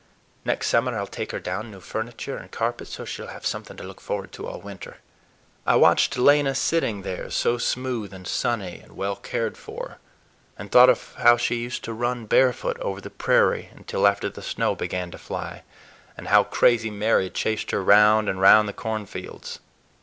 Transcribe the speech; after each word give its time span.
Next 0.45 0.65
summer 0.69 0.97
I'll 0.97 1.05
take 1.05 1.31
her 1.31 1.39
down 1.39 1.69
new 1.69 1.79
furniture 1.79 2.35
and 2.35 2.49
carpets, 2.49 2.91
so 2.93 3.05
she'll 3.05 3.27
have 3.27 3.45
something 3.45 3.77
to 3.77 3.83
look 3.83 4.01
forward 4.01 4.31
to 4.31 4.47
all 4.47 4.59
winter." 4.59 4.97
I 5.63 5.75
watched 5.75 6.17
Lena 6.17 6.55
sitting 6.55 7.03
there 7.03 7.29
so 7.29 7.59
smooth 7.59 8.11
and 8.11 8.25
sunny 8.27 8.79
and 8.79 8.93
well 8.97 9.15
cared 9.15 9.59
for, 9.59 9.99
and 10.57 10.71
thought 10.71 10.89
of 10.89 11.13
how 11.19 11.37
she 11.37 11.57
used 11.57 11.83
to 11.83 11.93
run 11.93 12.25
barefoot 12.25 12.79
over 12.79 12.99
the 12.99 13.11
prairie 13.11 13.69
until 13.75 14.07
after 14.07 14.27
the 14.27 14.41
snow 14.41 14.73
began 14.73 15.11
to 15.11 15.19
fly, 15.19 15.61
and 16.17 16.29
how 16.29 16.45
Crazy 16.45 16.89
Mary 16.89 17.29
chased 17.29 17.69
her 17.69 17.83
round 17.83 18.27
and 18.27 18.41
round 18.41 18.67
the 18.67 18.73
cornfields. 18.73 19.59